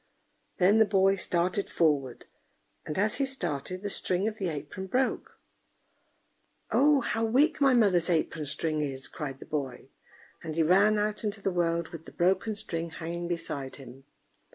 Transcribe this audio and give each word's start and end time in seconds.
Then 0.57 0.79
the 0.79 0.85
boy 0.85 1.13
started 1.15 1.69
forward, 1.71 2.25
and 2.87 2.97
as 2.97 3.17
he 3.17 3.25
started, 3.27 3.83
the 3.83 3.89
string 3.91 4.27
of 4.27 4.37
the 4.39 4.49
apron 4.49 4.87
broke. 4.87 5.37
"Oh! 6.71 7.01
how 7.01 7.23
weak 7.23 7.61
my 7.61 7.75
mother's 7.75 8.09
apron 8.09 8.47
string 8.47 8.81
is!" 8.81 9.07
cried 9.07 9.37
the 9.39 9.45
boy; 9.45 9.89
and 10.41 10.55
he 10.55 10.63
ran 10.63 10.97
out 10.97 11.23
into 11.23 11.39
the 11.39 11.51
world, 11.51 11.89
with 11.89 12.05
the 12.05 12.11
broken 12.11 12.55
string 12.55 12.89
hanging 12.89 13.27
beside 13.27 13.75
him. 13.75 14.05